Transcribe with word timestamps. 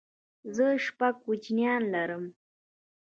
زه 0.55 0.65
شپږ 0.85 1.13
کوچنيان 1.25 1.81
لرم 1.93 2.23